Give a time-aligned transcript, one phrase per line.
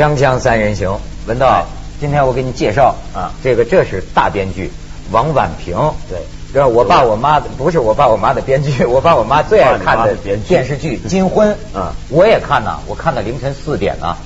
[0.00, 1.66] 锵锵三人行，文道，
[2.00, 4.72] 今天我给你介绍啊，这个这是大编剧
[5.12, 5.76] 王婉平，
[6.08, 6.20] 对，
[6.54, 10.16] 这我爸我妈的不是 我爸我妈的编剧，我爸我妈最爱看的
[10.48, 14.16] 电视剧《金婚》，啊，我也看呐，我看到凌晨四点呢，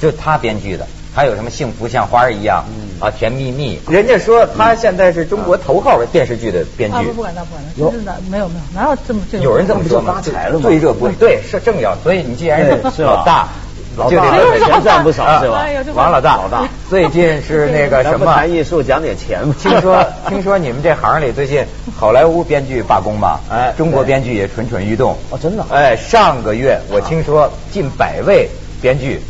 [0.00, 2.64] 就他编剧的，还有什么幸福像花一样，
[2.98, 10.62] 啊，甜蜜蜜，人家说他现在是中国头号的电视剧的编剧，啊，不敢当，不敢当，真的没有没有，哪有这么这有人这么说发财了吗？
[10.68, 13.46] 最热播，对，是正要，所以你既然是老大。
[13.96, 15.66] 老大钱赚不少是吧？
[15.94, 18.26] 王老大，老大， 最近是那个什么？
[18.32, 19.54] 谈艺术讲点钱嘛。
[19.60, 21.64] 听说 听说你们这行里最近
[21.96, 23.40] 好莱坞编剧罢工吧？
[23.50, 25.16] 哎，中国编剧也蠢蠢欲动。
[25.30, 25.64] 哦，真的？
[25.70, 28.48] 哎，上个月我听说近百位
[28.80, 29.20] 编剧，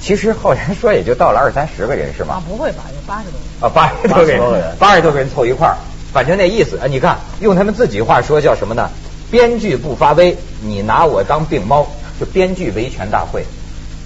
[0.00, 2.34] 其实后来说也就到了二三十个人是吗？
[2.34, 2.84] 啊，不会吧？
[2.94, 3.66] 有八十多个。
[3.66, 3.88] 啊，八
[4.24, 5.76] 十多个人，八十多个人凑一块儿，
[6.12, 8.88] 反正那意思啊，你看用他们自己话说叫什么呢？
[9.32, 11.84] 编剧不发威，你拿我当病猫，
[12.20, 13.44] 就编剧维权大会。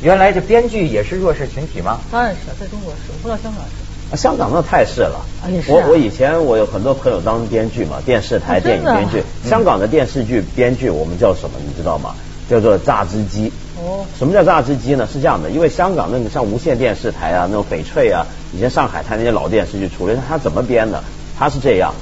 [0.03, 2.01] 原来这编剧也是弱势群体吗？
[2.11, 4.17] 当然是，在中国是，我不知道香港是。
[4.17, 5.25] 香港那太是了。
[5.43, 5.71] 啊，也是。
[5.71, 9.23] 我我以前我有很多朋友当编剧嘛，电视台电影编剧。
[9.49, 11.57] 香港的电视剧编剧我们叫什么？
[11.65, 12.15] 你知道吗？
[12.49, 13.53] 叫做榨汁机。
[13.77, 14.05] 哦。
[14.19, 15.07] 什么叫榨汁机呢？
[15.07, 21.05] 是这样的，因为香港那个像无线电视台啊，那种翡翠啊，以前上海滩那些老电视剧出来，它怎么编的？
[21.39, 21.95] 它是这样，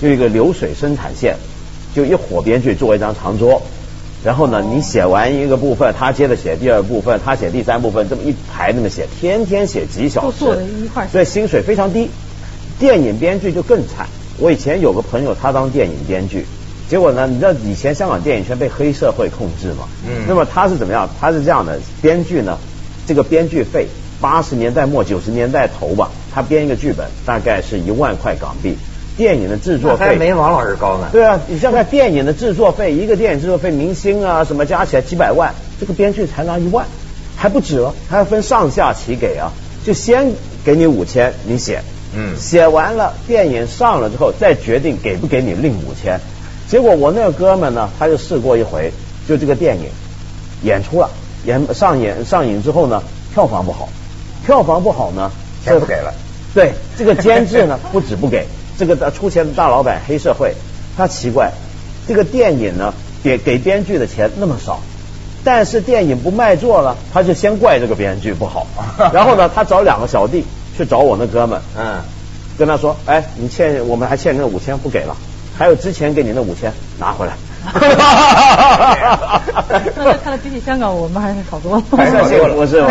[0.00, 1.36] 就一个流水生产线，
[1.94, 3.60] 就一伙编剧坐一张长桌。
[4.22, 10.38] 然后呢，你写完一个部分，他接着写第二部分，他写第三部分，这么一排那么写，天天写几小时，
[11.10, 12.10] 所以薪水非常低。
[12.78, 14.06] 电影编剧就更惨。
[14.38, 16.44] 我以前有个朋友，他当电影编剧，
[16.88, 19.88] 结果呢，你知道以前香港电影圈被黑社会控制嘛？
[20.06, 20.24] 嗯。
[20.28, 21.08] 那么他是怎么样？
[21.18, 22.58] 他是这样的，编剧呢，
[23.06, 23.86] 这个编剧费，
[24.20, 28.76] 八十年代末九十年代头吧，他编一个剧本大概是一万块港币。
[29.20, 31.10] 电影的制作费还没王老师高呢。
[31.12, 36.86] 对啊，你像看电影的制作费，一个电影制作费，明星啊什么加起来几百万，这个编剧才拿一万，
[37.36, 39.52] 还不止了，还要分上下期给啊。
[39.84, 40.32] 就先
[40.64, 41.82] 给你五千，你写，
[42.16, 46.18] 嗯，写完了电影上了之后，再决定给不给你另五千。
[46.66, 48.90] 结果我那个哥们呢，他就试过一回，
[49.28, 49.82] 就这个电影
[50.62, 51.10] 演出了，
[51.44, 53.02] 演上演上映之后呢，
[53.34, 53.90] 票房不好，
[54.46, 55.30] 票房不好呢，
[55.62, 56.10] 钱不给了。
[56.54, 58.46] 对，这个监制呢， 不止不给。
[58.80, 60.54] 这个出钱的大老板黑社会，
[60.96, 61.52] 他奇怪，
[62.08, 64.80] 这个电影呢给给编剧的钱那么少，
[65.44, 68.66] 但是电影不卖座了，他就先怪这个编剧不好，
[69.12, 70.46] 然后呢他找两个小弟
[70.78, 72.00] 去找我那哥们，嗯，
[72.58, 75.14] 跟他说，哎，你欠我们还欠那五千不给了，
[75.58, 77.34] 还有之前给你那五千拿回来。
[79.94, 81.82] 那看来比起香港，我们还是好多了。
[81.94, 82.88] 还是我，我是吧？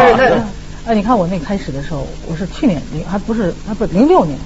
[0.86, 4.38] 哎，你看我那开始的时候，我是去年零还不是还不零六年。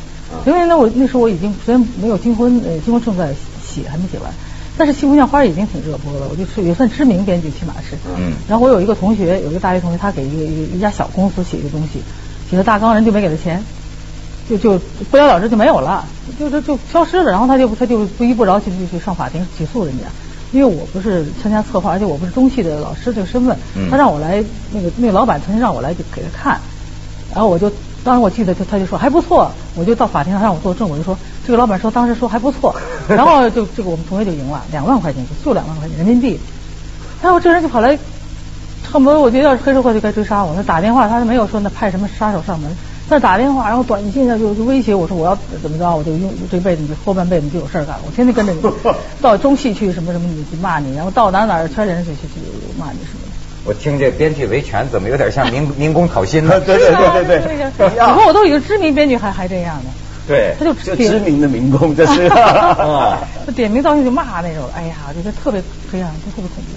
[0.46, 3.34] 因为呢，我那时候我已经虽然没有金婚，呃，金婚正在
[3.66, 4.32] 写，还没写完，
[4.78, 7.96] 但是《西湖像花》已经挺热播了，我就是也算知名编剧，起码是。
[8.18, 8.34] 嗯。
[8.48, 12.02] 然后我有一个同学，有一个大学同学，他给一个一一家小公司写一个东西，
[12.50, 13.64] 写的大纲，人就没给他钱，
[14.50, 14.80] 就就
[15.10, 16.06] 不了了之就没有了，
[16.38, 17.32] 就就就消失了。
[17.32, 20.04] 然后他就他就不依不饶，就就去上法庭起诉人家，
[20.52, 23.58] 因为我不是参加策划，而且我不是中戏的老师这个身份，
[23.90, 26.60] 他让我来那个那个老板曾经让我来给他看，
[27.34, 27.72] 然后我就。
[28.04, 32.76] 当时我记得他他就说还不错，我就到法庭上让我作证，我就说这个老板说当时说还不错，
[33.08, 36.40] 然后就这个我们同学就赢了两万块钱，就两万块钱人民币。
[37.22, 37.98] 然后这人就跑来，
[38.92, 40.54] 恨不得我觉得要是黑社会就该追杀我。
[40.54, 42.70] 他打电话，他没有说那派什么杀手上门，
[43.10, 48.62] 他打电话，然后短信上就就威胁我说我要怎么着，我就用这辈子你后半辈子就有事儿干，我天天跟着你
[49.22, 52.42] 到中戏去什么什么你去骂你，然后到哪哪儿圈人去去去
[52.78, 53.23] 骂你什么。
[53.66, 56.60] 我听这编剧维权怎么有点像民 民工讨薪呢？
[56.62, 57.40] 对对对对
[57.78, 59.90] 对，你说我都有知名编剧还还这样呢？
[60.28, 66.72] 对，他就就知名的民工这是， 他点名道姓就骂那种，哎呀，我觉得特别黑暗，就特别恐怖。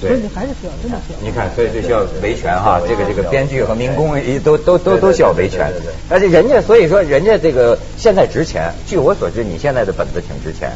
[0.00, 1.18] 所以你还是需要，真的需要。
[1.20, 5.72] 你看，所以这需要维权哈，这个这个编剧和民工都都都都需要维权。
[6.08, 10.70] 而且人家所以说人家这个现在值钱，据我所知，你现在的本子挺值钱，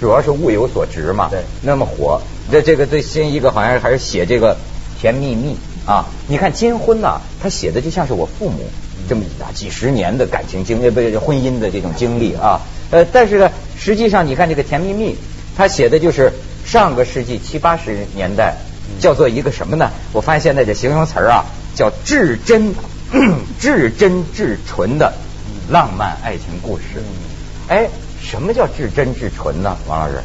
[0.00, 1.28] 主要是物有所值嘛。
[1.30, 1.40] 对。
[1.62, 2.20] 那么火，
[2.50, 4.56] 这这个最新一个好像还是写这个。
[5.00, 5.56] 甜蜜蜜
[5.86, 6.06] 啊！
[6.26, 8.58] 你看金婚呐，他写的就像是我父母
[9.08, 12.60] 这么啊几十年的感情经历，不是婚姻的这种经历啊。
[12.90, 15.16] 呃，但是呢，实际上你看这个甜蜜蜜，
[15.56, 16.32] 他写的就是
[16.64, 18.56] 上个世纪七八十年代，
[19.00, 19.90] 叫做一个什么呢？
[20.12, 21.44] 我发现现在这形容词啊，
[21.74, 22.74] 叫至真、
[23.60, 25.12] 至真至纯的
[25.68, 26.84] 浪漫爱情故事。
[27.68, 27.88] 哎，
[28.22, 29.76] 什么叫至真至纯呢？
[29.88, 30.20] 王老师，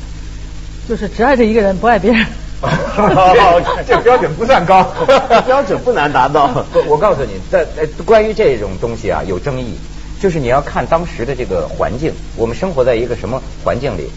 [0.87, 2.25] 就是只爱这一个人，不爱别人。
[3.87, 4.83] 这标准不算高，
[5.45, 6.65] 标准不难达到。
[6.87, 7.65] 我告诉你，在
[8.05, 9.75] 关于这种东西啊，有争议，
[10.21, 14.09] 就是你要看当时的这个环境，我们生活在一个什么环境里？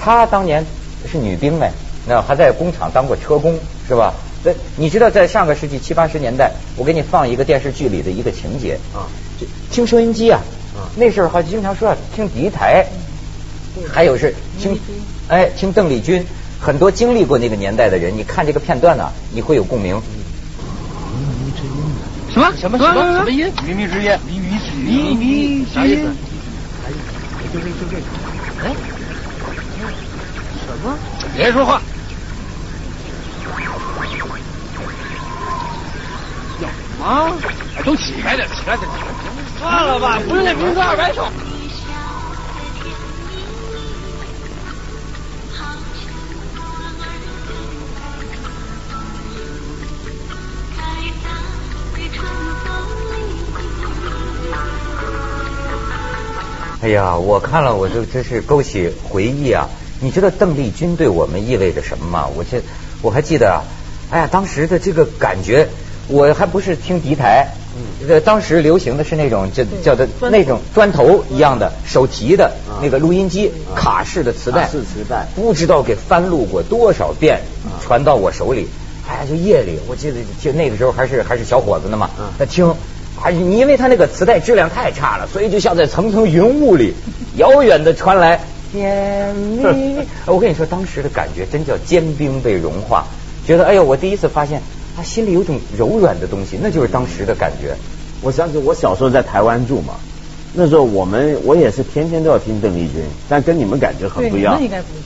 [0.00, 0.64] 她当年
[1.10, 1.70] 是女兵哎，
[2.06, 4.14] 那还在工厂当过车工是吧？
[4.42, 9.04] 那，你知道在上个世纪七八十年代，我给你放一个电视剧里的一个情节啊，
[9.70, 10.40] 听收音机啊，
[10.96, 12.86] 那时候好经常说听敌台，
[13.92, 14.80] 还有是听，
[15.28, 16.24] 哎，听邓丽君，
[16.60, 20.00] 很多经历过那个年代的人，你看这个片段呢，你会有共鸣。
[22.30, 23.50] 什么什么什么什么音？
[23.66, 26.02] 靡靡之音，靡靡之音，靡靡啥意思？
[26.84, 26.92] 哎，
[27.52, 28.02] 就这就这个。
[28.62, 28.74] 哎，
[30.66, 30.96] 什么？
[31.34, 31.80] 别说话。
[36.60, 36.68] 有
[37.02, 37.32] 吗？
[37.84, 38.86] 都起开点，起来点。
[39.58, 41.24] 算了吧，不是那名字二百首。
[56.82, 59.68] 哎呀，我看了，我就真是勾起回忆啊！
[60.00, 62.26] 你知道邓丽君对我们意味着什么吗？
[62.34, 62.62] 我这
[63.02, 63.60] 我还记得啊，
[64.10, 65.68] 哎呀，当时的这个感觉，
[66.08, 72.50] 我还不是听敌台，嗯，当时流行的是那种叫叫的那种砖头一样的手提的
[72.80, 77.42] 那个录音机，卡式的磁带，是磁带，不知道给翻录过多少遍，
[77.82, 78.66] 传到我手里，
[79.06, 82.74] 哎呀，就夜里，我记得就那个时候还是还是小伙子呢嘛，在听。
[83.22, 86.94] 啊，你因为他那个磁带质量太差了，所以就像在层层云雾里，
[87.36, 88.40] 遥远的传来
[88.72, 89.98] 甜蜜。
[90.26, 93.04] 我跟你说，当时的感觉真叫坚冰被融化，
[93.46, 94.62] 觉得哎呦，我第一次发现
[94.96, 97.74] 他心里有种柔软的东西，那就是当时的感觉。
[98.22, 99.94] 我想起我小时候在台湾住嘛，
[100.54, 104.58] 那时候我们我也是天天都要听邓丽君，但跟你们感觉很不一样。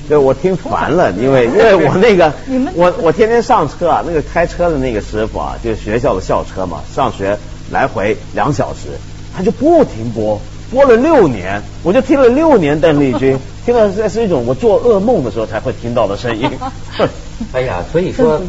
[0.09, 2.33] 对，我听烦了， 因为因为我那个
[2.75, 7.37] 我我天天上车啊，那个开车的那个师傅啊，就是学校的校车嘛，上学。
[7.71, 8.99] 来回两小时，
[9.37, 10.41] 他就不停播，
[10.71, 16.49] 播了六年，我就听了六年邓丽君， 听到这是一种我做噩梦的时候才会听到的声音。
[17.53, 18.41] 哎呀，所以说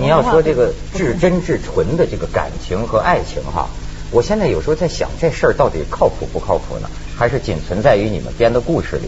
[0.00, 3.68] 你要说这个至真至纯的这个感情和爱情哈，
[4.10, 6.88] 我现在有时候在想这事儿到底靠谱不靠谱呢？
[7.16, 9.02] 还是仅存在于你们编的故事里？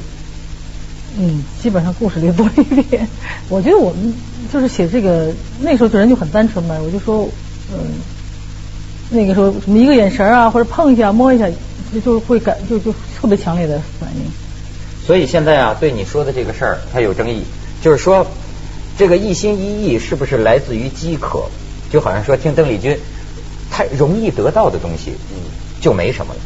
[1.18, 3.08] 嗯，基本上故事里多一点。
[3.48, 4.14] 我觉得我们
[4.52, 7.28] 就是写这个那时候人就很单纯嘛，我就说
[7.72, 7.94] 嗯。
[9.12, 11.48] 那个时候什么一个眼神啊，或者碰一下、摸一下，
[11.92, 14.22] 就就会感就就特别强烈的反应。
[15.06, 17.44] 所以现在啊，对你说的这个事儿，它有争议，
[17.82, 18.26] 就是说
[18.96, 21.44] 这个一心一意是不是来自于饥渴？
[21.90, 22.98] 就好像说听邓丽君，
[23.70, 25.12] 太容易得到的东西，
[25.80, 26.40] 就没什么了。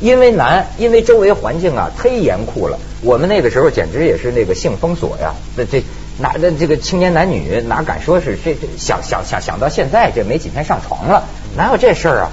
[0.00, 2.78] 因为难，因为周围环境啊忒严酷了。
[3.02, 5.82] 我们那个时候简直也是那个性封锁呀，那这
[6.18, 11.24] 哪的这个青年男女哪敢说是这这想想想想到现在这没几天上床了。
[11.56, 12.30] 哪有这事儿啊？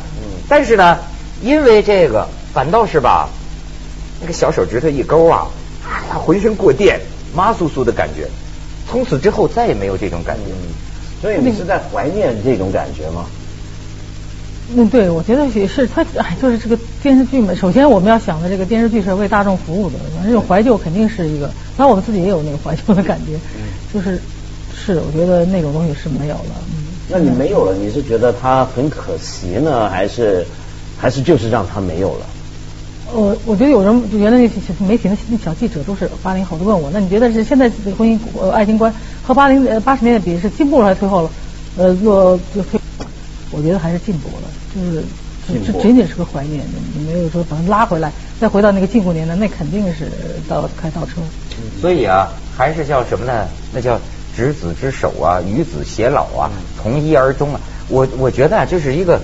[0.50, 0.98] 但是呢，
[1.42, 3.30] 因为这个，反倒是吧，
[4.20, 5.48] 那个小手指头一勾啊，
[5.86, 7.00] 哎呀，浑身过电，
[7.34, 8.28] 麻酥酥的感觉。
[8.90, 10.52] 从此之后再也没有这种感觉。
[11.22, 13.25] 所以你是在怀念这种感觉吗？
[14.75, 15.88] 嗯，对，我觉得也是。
[15.88, 17.54] 他哎，就是这个电视剧嘛。
[17.56, 21.50] 首先我们要想的这个电视剧是为大众服务的，反正这种怀旧肯定是一个。
[21.78, 23.40] 然我们自己也有那个怀旧的感觉，
[23.94, 24.22] 就是
[24.75, 26.56] 是，我觉得那种东西是没有了。
[27.13, 30.43] 那你没有了，你是觉得他很可惜呢，还是
[30.98, 32.25] 还是就是让他没有了？
[33.13, 38.91] 我我觉得有人原来那些媒体那那小记者都是八零后，都问我，那你觉得是现在这个婚姻呃爱情观
[39.22, 41.29] 和八零呃八十年代比是进步了还是退后了？
[41.77, 42.79] 呃，若就退，
[43.51, 45.03] 我觉得还是进步了，就是
[45.72, 46.63] 这仅仅是个怀念，
[46.98, 50.10] 你没有说把它拉回来，再回到那个进步年代，那肯定是
[50.50, 51.22] 倒开倒车。
[51.79, 53.48] 所以啊，还是叫什么呢？
[53.72, 54.00] 那叫。
[54.36, 57.60] 执子之手啊，与子偕老啊，从一而终啊。
[57.90, 59.20] 我我觉得啊，这是一个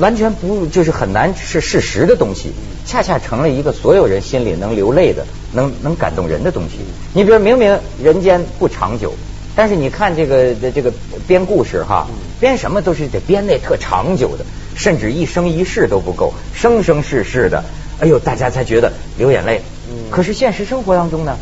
[0.00, 2.52] 完全不就是很难是事实的东西，
[2.84, 6.78] 恰恰成了一个所有人心里能流泪的、能能感动人的东西。
[7.14, 9.14] 你比如明明人间不长久，
[9.54, 10.92] 但是你看这个这个
[11.26, 12.06] 编故事哈，
[12.38, 14.44] 编什么都是得编那特长久的，
[14.76, 17.64] 甚至一生一世都不够，生生世世的，
[18.00, 19.62] 哎呦，大家才觉得流眼泪。
[20.10, 21.38] 可是现实生活当中呢，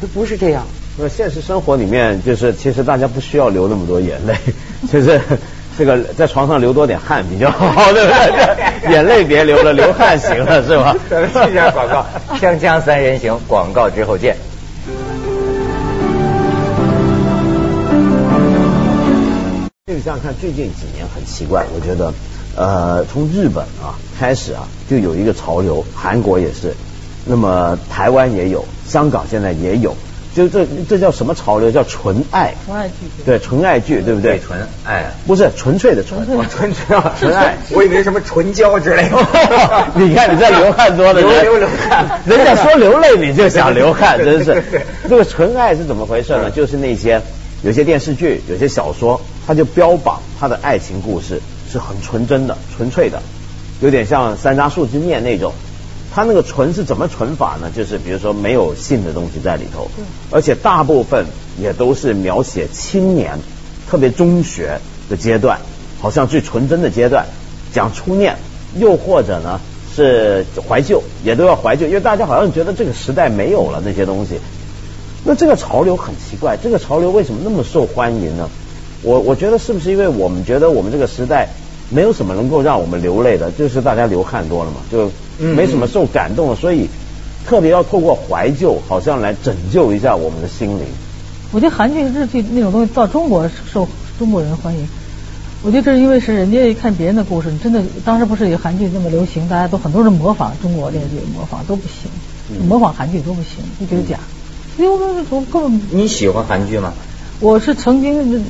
[0.00, 0.64] 都不是这样。
[0.98, 4.34] 那现实生活里面，就是其实大家不需要流那么多眼泪，
[4.90, 5.20] 就是
[5.78, 8.90] 这个在床上流多点汗比较好，对不对？
[8.92, 10.94] 眼泪别流了，流汗行了，是吧？
[11.50, 12.04] 一下广告，
[12.40, 14.36] 锵锵三人行，广告之后见。
[19.86, 22.12] 这个想想看，最近几年很奇怪，我觉得，
[22.56, 26.74] 呃，从日本啊开始啊，就有一个潮流，韩国也是，
[27.24, 29.96] 那么台湾也有，香港现在也有。
[30.32, 31.72] 就这这叫什么潮流？
[31.72, 32.54] 叫纯爱。
[32.64, 32.94] 纯爱剧。
[33.26, 34.38] 对，纯爱剧，对不对？
[34.38, 35.06] 纯爱。
[35.26, 36.24] 不是纯粹的纯。
[36.48, 37.56] 纯粹啊， 纯爱。
[37.70, 39.18] 我以为什么纯胶之类的。
[39.96, 41.42] 你看你在流汗多的人。
[41.42, 42.06] 流流汗。
[42.24, 44.62] 人家说流泪你就想流汗，真是。
[45.08, 46.48] 这个纯爱是怎么回事呢？
[46.48, 47.20] 就是那些
[47.62, 53.20] 有些电视剧、有些小说，它就标榜它的爱情故事是很纯真的、纯粹的，
[53.80, 55.52] 有点像山楂树之恋那种。
[56.12, 57.70] 它那个纯是怎么纯法呢？
[57.74, 59.88] 就是比如说没有性的东西在里头，
[60.30, 61.26] 而且大部分
[61.58, 63.38] 也都是描写青年，
[63.88, 65.60] 特别中学的阶段，
[66.00, 67.26] 好像最纯真的阶段，
[67.72, 68.36] 讲初恋，
[68.76, 69.60] 又或者呢
[69.94, 74.40] 是怀旧，也都要怀旧，因为大家好像觉得这个时代没有了那些东西。
[75.24, 78.48] 那这个潮流很奇怪，这个潮流为什么那么受欢迎呢？
[79.02, 81.48] 我我觉得是不是因为我们觉得我们这个时代
[81.88, 86.88] 没有什么能够让我们流泪的，就是大家流汗多了嘛，就没什么受感动，所以
[87.46, 90.84] 特别要透过怀旧，好像来拯救一下我们的心灵。
[91.52, 94.86] 我觉得韩剧、日剧那种东西到中国受中国人欢迎，
[95.62, 104.18] 我觉得这是因为是人家一看别人的故事，你真的当时不是有韩剧那么流行，大家都很多人模仿中国电视剧，模仿都不行，模仿韩剧都不行，就觉得假。
[104.78, 106.92] 因为我根本你喜欢韩剧吗？
[107.40, 108.44] 我是曾经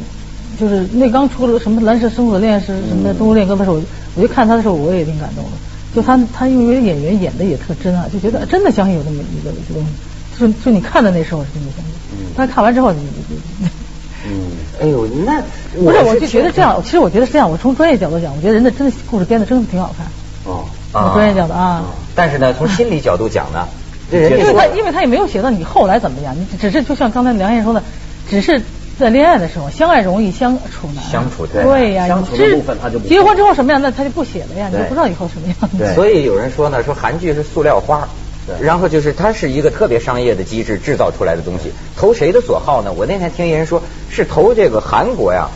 [0.58, 3.80] 就是那刚出了什么《蓝色生死恋》是什么《动物恋歌》的时候，
[4.16, 5.50] 我就看他的时候，我也挺感动的。
[5.94, 9.88] 就他他因为演员演的也特真啊，就觉得真的相信有这么一个东西。
[10.38, 11.92] 就就你看的那时候是真的相信，
[12.36, 13.36] 但看完之后你你
[14.26, 15.40] 嗯，哎呦，那
[15.74, 17.50] 不是我就觉得这样，其实我觉得是这样。
[17.50, 20.06] 我从专业角度讲，我觉得人的真的故事编的真的挺好看。
[20.44, 20.64] 哦，
[21.14, 21.84] 专业角度啊。
[22.14, 23.66] 但是呢，从心理角度讲呢？
[24.12, 27.82] 因为他因为他也没有写到你后来怎么样，你只是就像刚才梁先生说的，
[28.28, 28.60] 只是
[29.00, 31.02] 在恋爱的时候，相爱容易相处难。
[31.10, 35.56] 相处对呀，相处的部分他就结婚之后什么样，那他就不写了呀，你就不知道以后什么样。
[35.76, 38.06] 对所以有人说呢，说韩剧是塑料花，
[38.60, 42.92] 然后就是它是一个特别商业的机制制造出来的东西，投谁的所好呢？
[42.92, 45.48] 我那天听一人说，是投这个韩国呀。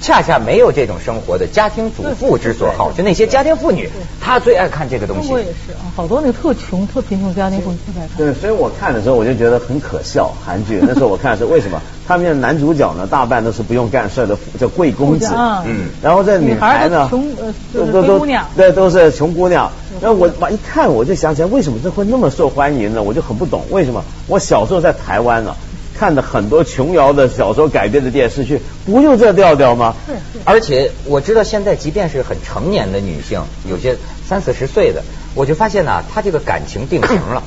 [0.00, 3.88] 恰恰没有这种生活的家庭主妇之所好，就那些家庭妇女，
[4.20, 5.32] 她最爱看这个东西。
[5.32, 8.16] 我也是啊，好多那个特穷、特贫穷家庭妇女特爱看。
[8.16, 11.80] 对，所以我看的时候我就觉得很可笑，韩剧那时候我看的是为什么？
[12.06, 15.28] 他们的男主角呢，大半都是不用干事的，叫贵公子。
[15.64, 15.88] 嗯。
[16.02, 18.46] 然后这女孩呢，穷呃，都都姑娘。
[18.56, 19.70] 对，都是穷姑娘。
[20.00, 23.02] 那我一看我就想起来，为什么这会那么受欢迎呢？
[23.02, 24.04] 我就很不懂为什么。
[24.28, 25.56] 我小时候在台湾呢。
[25.98, 29.94] 看的很多琼瑶的小说改编的电视剧，不就这调调吗？
[30.06, 30.12] 是。
[30.44, 33.96] 而且我知道现在，即便是很成年的女性，有些
[34.28, 35.02] 三四十岁的，
[35.34, 37.42] 我就发现呢，她这个感情定型了。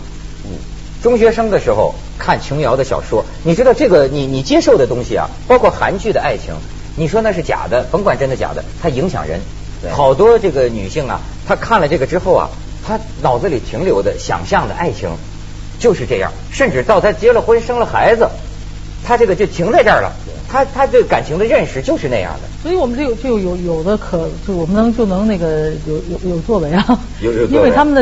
[0.46, 0.51] 嗯。
[1.01, 6.56] 中学生的时候看琼瑶的小说，你知道这个你你接受的东西啊，包括韩剧的爱情，
[6.98, 9.39] 你说那是假的，甭管真的假的，它影响人。
[9.91, 12.50] 好多这个女性啊，她看了这个之后啊，
[12.86, 15.10] 她脑子里停留的想象的爱情。
[15.79, 18.27] 就是这样，甚至到他结了婚、生了孩子，
[19.05, 20.12] 他这个就停在这儿了。
[20.51, 22.50] 他他对感情的认识就是那样的。
[22.63, 27.00] 所以我们这有就有有的可就我们能就能那个有有有作为啊。
[27.21, 28.01] 有有 因为他们的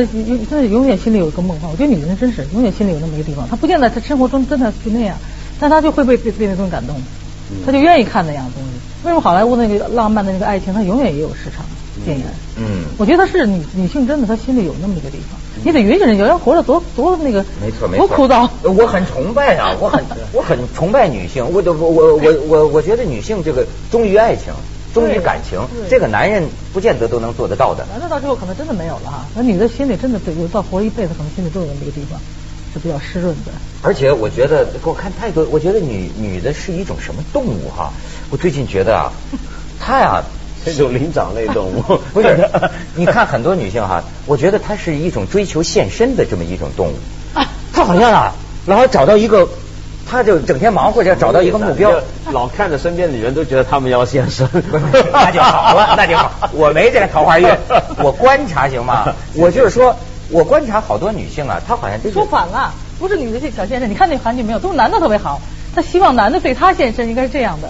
[0.50, 1.70] 真的永远心里有一个梦幻。
[1.70, 5.18] 我觉得女人真是永远心里有那么一个地方，她不见得她生活中真的是那样，
[5.60, 6.96] 但她就会被被被那东西感动，
[7.66, 8.70] 她就愿意看那样的东西。
[9.04, 11.66] 为什么好莱坞那个浪漫的那个爱情，它永远也有市场？
[12.06, 12.26] 电影。
[12.58, 12.86] 嗯。
[12.98, 15.40] 我觉得是女女性真的，她心里有那么一个地方。
[15.64, 18.48] 你得允许人，家人活着多多那个，没错没错，多枯燥。
[18.64, 21.44] 我很崇拜啊，我很 我很崇拜女性。
[21.52, 24.54] 我我我我我我觉得女性这个忠于爱情，
[24.94, 27.86] 忠于感情，这个男人不见得都能做得到的。
[27.92, 32.20] 男的到最后可能真的没有了哈，那女的心里真的有到活一辈子，可能心里都有那个地方
[32.74, 33.52] 是比较湿润的。
[33.82, 37.92] 而且我觉得给我看太多，我觉得女女的是一种什么动物哈？
[38.30, 39.12] 我最近觉得啊，
[39.80, 40.24] 她呀。
[40.74, 41.82] 这种灵长类动物
[42.14, 42.50] 不是？
[42.96, 46.94] 你看很多女性哈，我觉得她是一种追求献身的这么一种动物。
[47.74, 48.34] 她好像啊，
[48.66, 49.48] 然后找到一个，
[50.10, 51.92] 她就整天忙活着找到一个目标，
[52.32, 54.48] 老看着身边的人都觉得他们要献身，
[55.14, 56.50] 那就好了，那就好。
[56.54, 57.48] 我没这个桃花运，
[58.04, 59.06] 我观察行吗？
[59.36, 59.96] 我就是说，
[60.30, 63.90] 我观察好多女性啊，她好像说反了，不是女的去想献身。
[63.90, 65.40] 你看那韩剧没有，都是男的特别好，
[65.76, 67.70] 她希望男的对她献身，应该是这样的。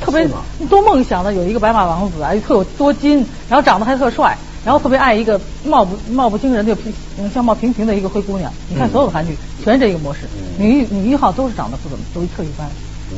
[0.00, 0.28] 特别
[0.68, 6.92] 多梦想的有一个白马王子啊，又特有多金，然后长得还特帅，然后特别爱一个貌不貌不惊人的平
[7.32, 8.52] 相貌平平的一个灰姑娘。
[8.68, 10.20] 你看所有的韩剧全是这个模式，
[10.58, 12.68] 女女一号都是长得不怎么，都特一般，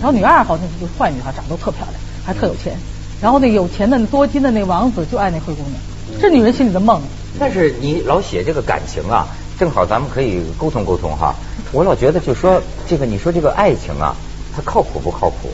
[0.01, 1.95] 然后女二号那就是坏女孩，长得都特漂亮，
[2.25, 2.77] 还特有钱，
[3.21, 7.01] 然后那有钱的多金的那王子就爱那灰姑娘，这女人心里的梦。
[7.41, 9.27] 但是你老写这个感情啊，
[9.59, 11.35] 正好咱们可以沟通沟通哈。
[11.73, 14.15] 我老觉得就说这个，你说这个爱情啊，
[14.55, 15.51] 它靠谱不靠谱？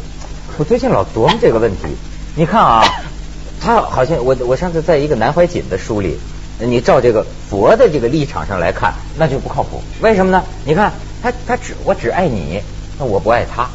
[0.56, 1.82] 我最近老琢磨这个问题，
[2.36, 2.84] 你看啊，
[3.60, 6.16] 他好像我我上次在一个南怀瑾的书里，
[6.60, 9.82] 你照这个佛的这个立场上来看，那就不靠谱。
[10.00, 10.44] 为什么呢？
[10.64, 12.60] 你看他他只我只爱你，
[13.00, 13.68] 那我不爱他。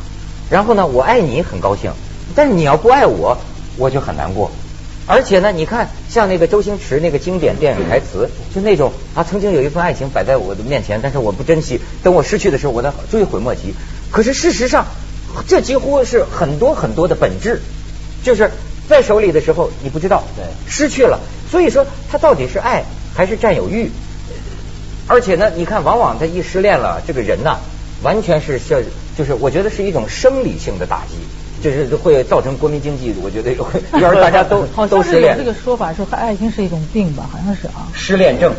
[0.50, 1.92] 然后呢，我爱你很高兴，
[2.34, 3.38] 但是你要不爱我，
[3.76, 4.50] 我就很难过。
[5.06, 13.74] 而且呢，你看像那个周星驰那个经典电影台词，就那种啊，曾经有一份爱情摆在我的面前，但是我不珍惜，等我失去的时候，我的追悔莫及。
[14.12, 14.86] 可是事实上。
[15.48, 17.62] 这几乎是很多很多的本质，
[18.24, 18.52] 就是
[18.88, 21.20] 在手里的时候你不知道，对，失去了。
[21.52, 22.84] 所以说，他到底是爱
[23.16, 23.90] 还是占有欲？
[25.08, 27.58] 而且呢，你看，往往他一失恋了，这个人呐，
[28.04, 28.82] 完全是像，
[29.18, 31.16] 就是我觉得是一种生理性的打击，
[31.64, 35.36] 就是会造成国民经济，我觉得会， 要是大家都 都失恋。
[35.38, 37.88] 这个说法说爱情是一种病吧，好像是啊。
[37.94, 38.54] 失恋症。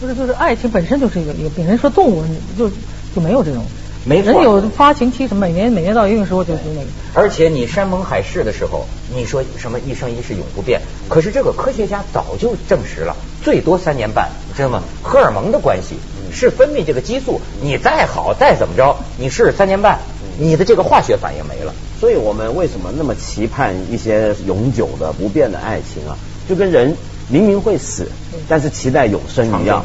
[0.00, 1.66] 不是，就是爱情本身就是一个一个病。
[1.66, 2.22] 人说动物
[2.58, 2.68] 就
[3.14, 3.64] 就没有这种。
[4.06, 6.86] 没人有发情期，什么每年每年到一定时候就是那个。
[7.14, 10.80] 而且你山盟海誓的时候，你说什么一生一世永不变？
[11.08, 14.82] 可是这个科学家早就证实了，最多三年半，你知道吗？
[15.02, 15.96] 荷尔蒙的关系
[16.32, 19.98] 是分泌这个激素，你再好再怎么着，你试三年半，
[20.38, 21.72] 你的这个化学反应没了。
[21.98, 26.16] 所以我们为什么那么期盼一些永久的不变的爱情啊？
[26.48, 26.94] 就跟人。
[27.28, 28.06] 明明会死，
[28.48, 29.82] 但是期待永生一样。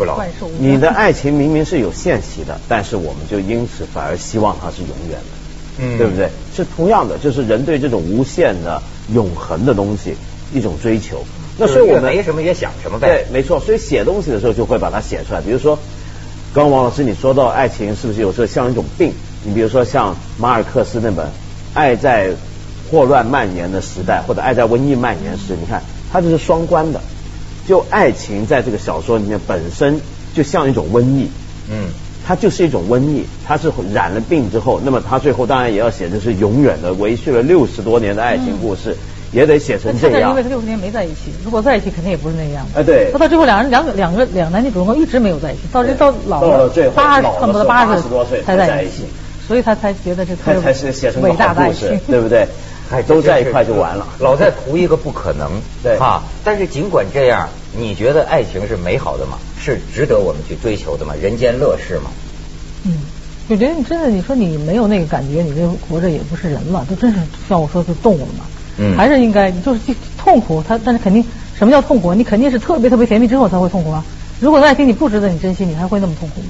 [0.60, 5.25] 你的爱情明明是有限期的，但是我们就因此反而希望它是永远的，
[5.79, 6.29] 嗯，对不对？
[6.55, 8.81] 是同样的，就是人对这种无限的、
[9.13, 10.15] 永恒的东西
[10.53, 11.24] 一种追求。
[11.58, 13.08] 那所以我们没什么也想什么呗。
[13.08, 13.60] 对，没错。
[13.60, 15.41] 所以写东西的时候就会把它写出来。
[15.41, 15.77] 比如说，
[16.53, 19.13] 刚刚王老师你说到爱情是不是有时候像一种病？
[19.43, 21.25] 你比如说像马尔克斯那本
[21.74, 22.31] 《爱在
[22.91, 25.81] 霍乱蔓延的时代》或者《爱在瘟疫蔓延时》，你看
[26.12, 27.00] 它就是双关的。
[27.70, 30.02] 就爱情在这个小说里面本身
[30.34, 31.30] 就像一种瘟疫，
[31.70, 31.90] 嗯，
[32.26, 38.98] 它就是一种瘟疫，它是染了病之后，那么他最后当然也要写的是永远的维续了六十多年的爱情故事，
[39.32, 40.32] 也得写成这样。
[40.32, 42.66] 因为他六十年没在一起，如果在一起肯定也不是那样。
[42.74, 43.12] 哎，对。
[43.12, 49.06] 他到最后两人两两个两男女主人公一直没有在一起，到这到老了八差不多八十多岁才在一起，
[49.48, 52.48] 所以他才觉得这才才是写成伟大的爱情，对不对？
[52.92, 55.48] 哎，都在一块就完了，老在图一个不可能，
[55.84, 56.24] 对哈。
[56.44, 57.48] 但是尽管这样，
[57.78, 59.38] 你觉得爱情是美好的吗？
[59.62, 61.13] 是值得我们去追求的吗？
[61.22, 62.10] 人间乐事吗？
[62.86, 62.93] 嗯，
[63.50, 68.46] 我觉得你真的，你说你没有那个感觉，你这活着也不是人了，就真是像我说是动物了嘛。
[68.78, 69.80] 嗯，还是应该，就是
[70.17, 71.24] 痛苦，他但是肯定
[71.58, 72.13] 什么叫痛苦？
[72.13, 74.04] 你肯定是特别特别甜蜜之后才会痛苦啊。
[74.39, 76.48] 如果爱情你不值得你珍惜，你还会那么痛苦吗？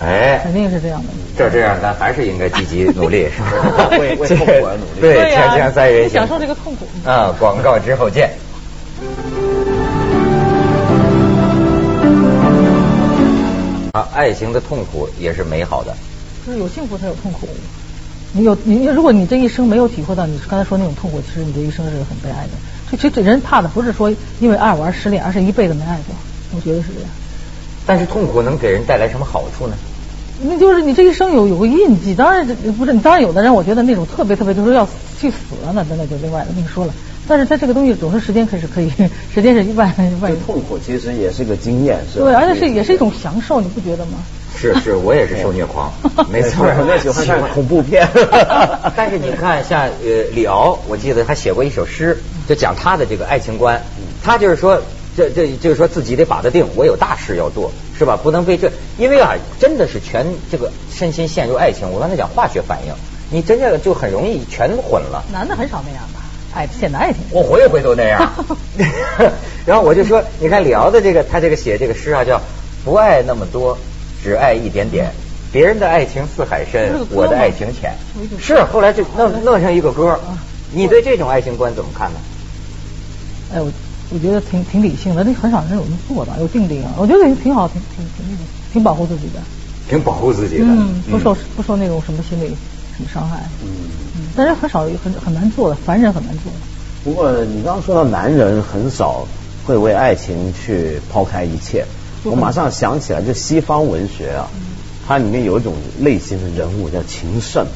[0.00, 1.08] 哎，肯定是这样的。
[1.36, 3.88] 这这样，咱还是应该积极努力，是吧？
[3.98, 5.00] 为为痛苦而努力。
[5.00, 6.86] 对，锵锵三人行，享受这个痛苦。
[7.08, 8.30] 啊，广告之后见。
[13.92, 15.96] 啊，爱情的痛苦也是美好的。
[16.46, 17.48] 就是有幸福才有痛苦。
[18.32, 22.52] 你有你，如果你这一生没有体会到你刚才说那种痛苦，其实你这一生是很悲哀的。
[22.90, 26.14] 这其实人怕的不是说因为爱我而失恋，而是一辈子没爱过。
[26.54, 27.10] 我觉得是这样。
[27.86, 29.74] 但是痛苦能给人带来什么好处呢？
[30.42, 32.46] 那就是你这一生有有个印记，当然
[32.78, 34.88] 不是，你当然有的人我觉得那种特别特别就是要
[35.20, 36.94] 去死了，那那就另外的另说了。
[37.30, 38.90] 但是他这个东西总是时间可是可以，
[39.32, 40.36] 时间是一万万。
[40.44, 42.24] 痛苦其实也是个经验，是吧？
[42.24, 44.18] 对，而且是也是一种享受，你不觉得吗？
[44.58, 45.92] 是是，我也是受虐狂，
[46.28, 48.06] 没错，我也喜欢看恐怖片。
[48.96, 53.80] 但是你看，像呃李敖，我记得他写过一首诗，就讲他的这个爱情观，
[54.22, 54.82] 他就是说。
[55.16, 58.16] 这这就是说自己得把得定，我有大事要做，是吧？
[58.16, 61.90] 不能被这，因为啊，真的是全这个身心陷入爱情。
[61.90, 62.94] 我刚才讲化学反应，
[63.28, 65.24] 你真的就很容易全混了。
[65.32, 66.19] 男的很少那样吧？
[66.54, 68.30] 爱显得爱情，我回回都那样。
[69.66, 72.40] 然后我就说，你看李敖的这个，他这个写这个诗啊，叫
[72.84, 73.76] 不爱那么多，
[74.22, 75.10] 只爱一点点。
[75.52, 77.92] 别人的爱情似海深，我的爱情浅。
[78.38, 80.18] 是后来就弄弄成一个歌。
[80.72, 82.18] 你对这种爱情观怎么看呢？
[83.54, 83.70] 哎我。
[84.12, 86.90] 我觉得挺挺理性的，那很少人有人做的，有定力啊。
[86.98, 89.40] 我觉得挺好，挺挺挺那个，挺保护自己的。
[89.88, 90.64] 挺保护自己的。
[90.64, 92.52] 嗯，不受不受那种什么心理
[93.00, 93.38] 什么伤害。
[93.62, 93.68] 嗯
[94.16, 94.22] 嗯。
[94.36, 96.52] 但是很少很很难做的，凡人很难做。
[97.02, 99.26] 不过你刚刚说到男人很少
[99.66, 101.84] 会为爱情去抛开一切，
[102.24, 104.48] 我马上想起来，就西方文学啊，
[105.08, 107.66] 它里面有一种类型的人物叫情圣，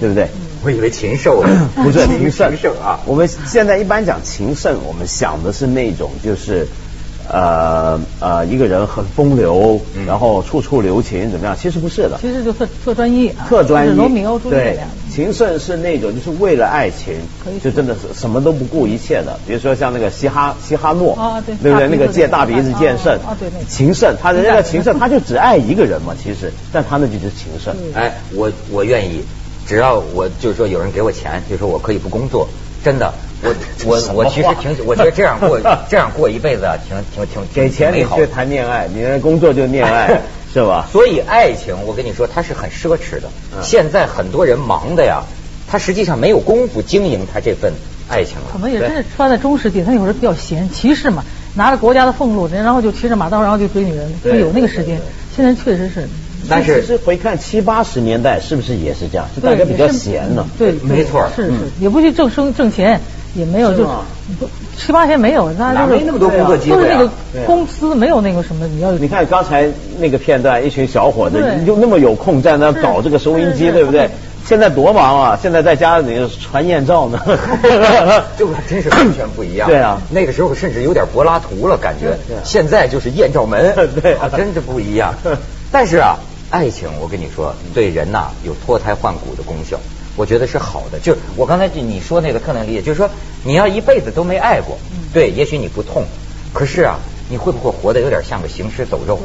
[0.00, 0.28] 对不对？
[0.64, 1.42] 我以为禽兽，
[1.74, 3.00] 不是禽圣啊。
[3.04, 6.66] 我们现在一般讲情圣，我们想的是那种就是
[7.30, 11.56] 呃呃一个人很风流，然后处处留情，怎么样？
[11.58, 12.18] 其实不是的。
[12.20, 13.90] 其实就特特专一，特专一。
[13.92, 14.78] 罗密欧对
[15.10, 17.14] 情圣是那种就是为了爱情，
[17.62, 19.38] 就真的是什么都不顾一切的。
[19.46, 21.88] 比如说像那个西哈西哈诺，啊对，对不对？
[21.88, 23.64] 那个借大鼻子剑圣，啊对对。
[23.68, 27.74] 情圣，他人家的情圣， 他就只爱一个人嘛，其实，但他那就是情圣。
[27.94, 29.22] 哎，我我愿意。
[29.64, 32.48] 只要我就是说有人给我钱，就说我可以不工作，
[32.84, 35.58] 真的，我我我其实挺，我觉得这样过
[35.90, 40.20] 这样过一辈子啊，挺挺挺给钱你去谈恋爱，你的工作就恋爱
[40.52, 40.86] 是吧？
[40.92, 43.28] 所以爱情，我跟你说，它是很奢侈的。
[43.62, 45.22] 现在很多人忙的呀，
[45.68, 47.72] 他实际上没有功夫经营他这份
[48.08, 48.42] 爱情了。
[48.52, 51.24] 可能也真是穿在中世纪，他有时候比较闲，骑士嘛，
[51.54, 55.00] 拿着国家的俸禄，然后就骑着马刀，然后就追女人，他有那个时间。
[55.34, 56.08] 现在确实是。
[56.50, 59.26] 但是其实回看七八十年代，是不是也是这样？
[59.34, 60.44] 就大家比较闲呢。
[60.58, 63.00] 对，没错是是，也不去挣生挣钱，
[63.34, 63.84] 也没有就
[64.38, 67.10] 不七八天没有，大家就是没那么多工作机会就是那个
[67.46, 69.68] 公司没有那个什么，你要你看刚才
[69.98, 74.10] 那个片段，一群小伙子你就那么有空在那搞这个收音机，对不对？
[74.44, 75.38] 现在多忙啊！
[75.40, 77.20] 现在在家里传艳照呢。
[78.36, 79.68] 这个真是完全不一样。
[79.68, 82.18] 对啊那个时候甚至有点柏拉图了，感觉。
[82.42, 85.14] 现在就是艳照门，对啊真是不一样。
[85.70, 86.16] 但是啊，
[86.50, 89.78] 爱情我跟你说，对人呐有脱胎换骨的功效，
[90.16, 90.98] 我觉得是好的。
[90.98, 93.08] 就是我刚才你说那个特能理解，就是说
[93.44, 94.78] 你要一辈子都没爱过，
[95.12, 96.04] 对，也许你不痛，
[96.52, 96.98] 可是啊，
[97.28, 99.18] 你会不会活得有点像个行尸走肉？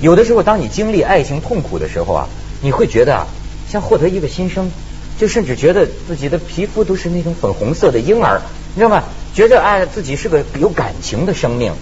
[0.00, 2.28] 有的时候，当你经历爱情痛苦的时候啊，
[2.62, 3.26] 你会觉得啊，
[3.68, 4.70] 像获得一个新生，
[5.18, 8.40] 就甚至觉得自己的皮肤都是那种粉红色的婴儿，
[8.74, 9.04] 你知道吗？
[9.34, 11.72] 觉得哎，自己是个有感情的生命。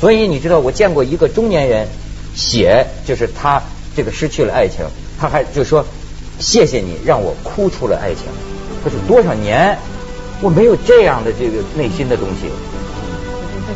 [0.00, 1.86] 所以你知道，我见过一个中年人
[2.34, 3.62] 写，就是他
[3.94, 4.84] 这个失去了爱情，
[5.20, 5.86] 他还就说
[6.42, 8.26] 谢谢你让我哭出了爱情。
[8.82, 9.78] 可是多少年
[10.42, 12.50] 我没有这样的这个内心的东西，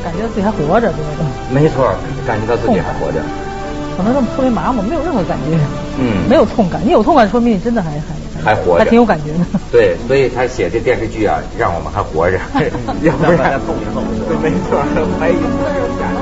[0.02, 1.24] 感觉自己还活着，对吧？
[1.50, 1.94] 没错，
[2.26, 3.20] 感觉到自己还活着。
[3.96, 5.56] 可能这么特别麻木，没有任何感觉，
[5.98, 6.82] 嗯没有痛感。
[6.84, 7.90] 你有痛感，说明你真的还
[8.44, 9.60] 还还活着，还挺有感觉的。
[9.72, 12.36] 对，所以他写这电视剧啊，让我们还活着，
[13.00, 14.04] 要不然动一动。
[14.42, 14.84] 没错，
[15.18, 15.36] 还有